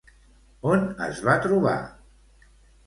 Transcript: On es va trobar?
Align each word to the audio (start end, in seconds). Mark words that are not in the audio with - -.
On 0.71 0.81
es 1.09 1.21
va 1.29 1.37
trobar? 1.47 1.79